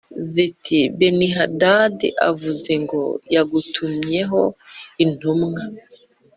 ziti 0.31 0.79
“Benihadadi 0.97 2.09
avuze 2.29 2.71
ngo 2.83 3.01
yagutumyeho 3.35 4.41
intumwa 5.03 5.61